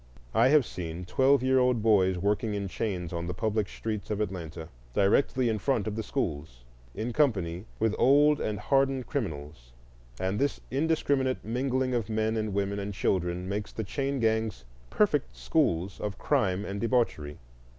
I 0.33 0.47
have 0.47 0.65
seen 0.65 1.05
twelve 1.05 1.43
year 1.43 1.59
old 1.59 1.83
boys 1.83 2.17
working 2.17 2.55
in 2.55 2.67
chains 2.67 3.13
on 3.13 3.27
the 3.27 3.35
public 3.35 3.69
streets 3.69 4.09
of 4.09 4.19
Atlanta, 4.19 4.69
directly 4.95 5.47
in 5.47 5.59
front 5.59 5.85
of 5.85 5.95
the 5.95 6.01
schools, 6.01 6.63
in 6.95 7.13
company 7.13 7.65
with 7.77 7.93
old 7.99 8.41
and 8.41 8.57
hardened 8.59 9.05
criminals; 9.05 9.73
and 10.19 10.39
this 10.39 10.59
indiscriminate 10.71 11.45
mingling 11.45 11.93
of 11.93 12.09
men 12.09 12.35
and 12.35 12.51
women 12.51 12.79
and 12.79 12.95
children 12.95 13.47
makes 13.47 13.71
the 13.71 13.83
chain 13.83 14.19
gangs 14.19 14.65
perfect 14.89 15.37
schools 15.37 15.99
of 15.99 16.17
crime 16.17 16.65
and 16.65 16.81
debauchery. 16.81 17.37